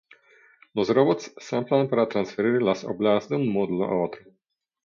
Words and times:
Los 0.73 0.89
robots 0.89 1.31
se 1.37 1.55
emplean 1.57 1.87
para 1.87 2.09
transferir 2.09 2.59
las 2.63 2.85
obleas 2.85 3.29
de 3.29 3.35
un 3.35 3.53
módulo 3.53 3.85
a 3.85 4.01
otro. 4.03 4.23